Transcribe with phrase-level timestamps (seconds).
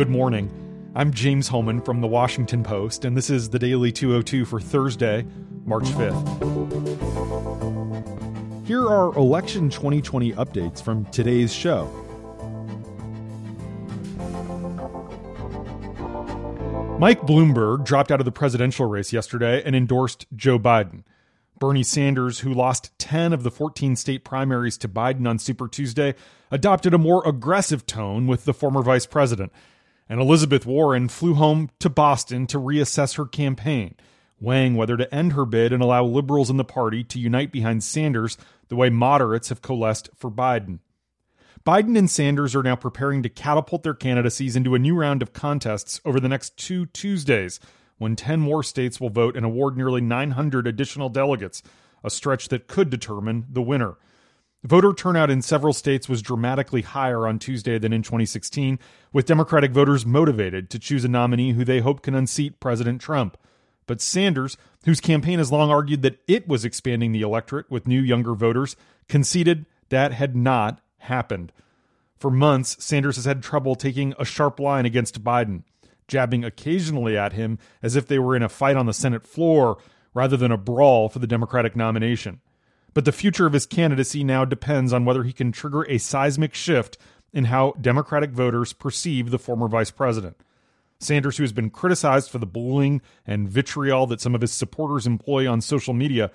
[0.00, 0.50] Good morning.
[0.94, 5.26] I'm James Hohmann from the Washington Post, and this is the Daily 202 for Thursday,
[5.66, 6.26] March 5th.
[8.66, 11.84] Here are election 2020 updates from today's show.
[16.98, 21.02] Mike Bloomberg dropped out of the presidential race yesterday and endorsed Joe Biden.
[21.58, 26.14] Bernie Sanders, who lost 10 of the 14 state primaries to Biden on Super Tuesday,
[26.50, 29.52] adopted a more aggressive tone with the former vice president.
[30.10, 33.94] And Elizabeth Warren flew home to Boston to reassess her campaign,
[34.40, 37.84] weighing whether to end her bid and allow liberals in the party to unite behind
[37.84, 38.36] Sanders
[38.66, 40.80] the way moderates have coalesced for Biden.
[41.64, 45.32] Biden and Sanders are now preparing to catapult their candidacies into a new round of
[45.32, 47.60] contests over the next two Tuesdays
[47.98, 51.62] when 10 more states will vote and award nearly 900 additional delegates,
[52.02, 53.94] a stretch that could determine the winner.
[54.62, 58.78] Voter turnout in several states was dramatically higher on Tuesday than in 2016,
[59.10, 63.38] with Democratic voters motivated to choose a nominee who they hope can unseat President Trump.
[63.86, 68.00] But Sanders, whose campaign has long argued that it was expanding the electorate with new
[68.00, 68.76] younger voters,
[69.08, 71.52] conceded that had not happened.
[72.18, 75.62] For months, Sanders has had trouble taking a sharp line against Biden
[76.06, 79.78] jabbing occasionally at him as if they were in a fight on the Senate floor
[80.12, 82.40] rather than a brawl for the Democratic nomination.
[82.92, 86.54] But the future of his candidacy now depends on whether he can trigger a seismic
[86.54, 86.98] shift
[87.32, 90.36] in how Democratic voters perceive the former vice president.
[90.98, 95.06] Sanders, who has been criticized for the bullying and vitriol that some of his supporters
[95.06, 96.30] employ on social media,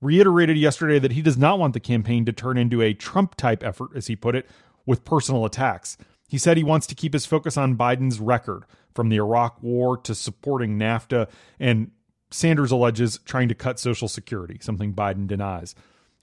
[0.00, 3.62] reiterated yesterday that he does not want the campaign to turn into a Trump type
[3.62, 4.46] effort, as he put it,
[4.84, 5.96] with personal attacks.
[6.28, 9.96] He said he wants to keep his focus on Biden's record, from the Iraq War
[9.98, 11.90] to supporting NAFTA, and
[12.30, 15.74] Sanders alleges trying to cut Social Security, something Biden denies.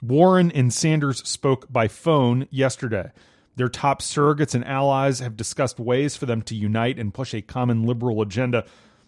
[0.02, 3.12] Warren and Sanders spoke by phone yesterday.
[3.56, 7.42] Their top surrogates and allies have discussed ways for them to unite and push a
[7.42, 8.66] common liberal agenda,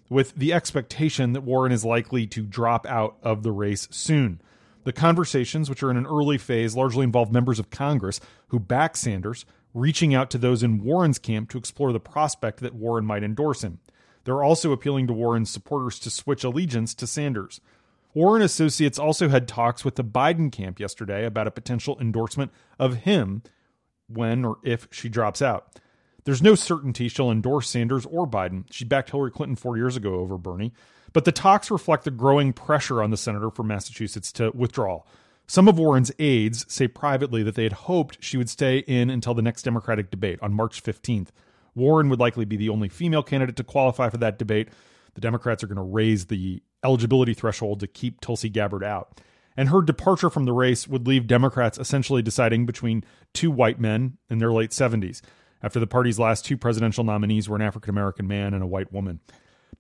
[0.10, 4.42] with the expectation that Warren is likely to drop out of the race soon.
[4.84, 8.98] The conversations, which are in an early phase, largely involve members of Congress who back
[8.98, 13.24] Sanders, reaching out to those in Warren's camp to explore the prospect that Warren might
[13.24, 13.78] endorse him.
[14.24, 17.62] They're also appealing to Warren's supporters to switch allegiance to Sanders.
[18.14, 22.98] Warren associates also had talks with the Biden camp yesterday about a potential endorsement of
[22.98, 23.44] him
[24.08, 25.80] when or if she drops out.
[26.26, 28.66] There's no certainty she'll endorse Sanders or Biden.
[28.72, 30.74] She backed Hillary Clinton four years ago over Bernie.
[31.14, 35.02] But the talks reflect the growing pressure on the senator from Massachusetts to withdraw.
[35.48, 39.34] Some of Warren's aides say privately that they had hoped she would stay in until
[39.34, 41.30] the next Democratic debate on March 15th.
[41.74, 44.70] Warren would likely be the only female candidate to qualify for that debate.
[45.20, 49.20] The Democrats are going to raise the eligibility threshold to keep Tulsi Gabbard out.
[49.58, 53.04] And her departure from the race would leave Democrats essentially deciding between
[53.34, 55.20] two white men in their late 70s,
[55.62, 58.94] after the party's last two presidential nominees were an African American man and a white
[58.94, 59.20] woman.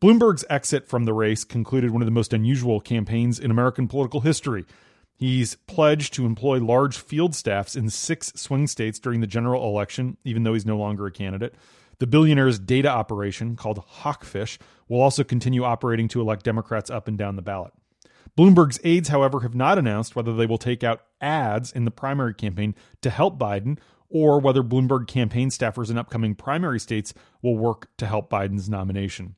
[0.01, 4.19] Bloomberg's exit from the race concluded one of the most unusual campaigns in American political
[4.19, 4.66] history.
[5.16, 10.17] He's pledged to employ large field staffs in six swing states during the general election,
[10.25, 11.56] even though he's no longer a candidate.
[11.99, 17.17] The billionaire's data operation, called Hawkfish, will also continue operating to elect Democrats up and
[17.17, 17.73] down the ballot.
[18.37, 22.33] Bloomberg's aides, however, have not announced whether they will take out ads in the primary
[22.33, 23.77] campaign to help Biden
[24.09, 29.35] or whether Bloomberg campaign staffers in upcoming primary states will work to help Biden's nomination.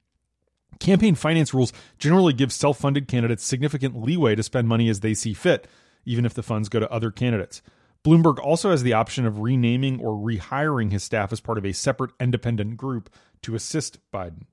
[0.79, 5.13] Campaign finance rules generally give self funded candidates significant leeway to spend money as they
[5.13, 5.67] see fit,
[6.05, 7.61] even if the funds go to other candidates.
[8.03, 11.71] Bloomberg also has the option of renaming or rehiring his staff as part of a
[11.71, 13.09] separate independent group
[13.43, 14.45] to assist Biden.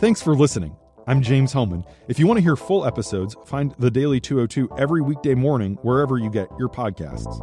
[0.00, 0.76] Thanks for listening.
[1.06, 1.84] I'm James Hohmann.
[2.08, 6.18] If you want to hear full episodes, find the Daily 202 every weekday morning wherever
[6.18, 7.38] you get your podcasts.